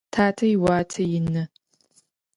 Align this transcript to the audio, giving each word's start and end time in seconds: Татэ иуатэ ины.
Татэ 0.13 0.45
иуатэ 0.55 1.01
ины. 1.17 1.43